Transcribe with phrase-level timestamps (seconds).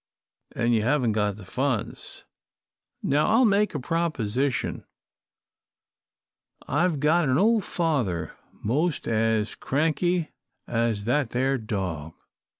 [0.55, 2.25] And you haven't got the funds.
[3.03, 4.83] Now I'll make a proposition.
[6.67, 10.31] I've got an old father 'most as cranky
[10.65, 12.13] as that there dog.